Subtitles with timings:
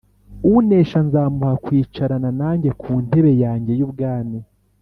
[0.55, 4.39] Unesha nzamuha kwicarana nanjye ku ntebe yanjye y’ubwami,